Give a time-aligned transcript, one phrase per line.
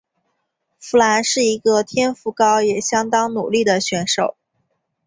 [0.79, 4.35] 佛兰是一个天赋高也相当努力的选手。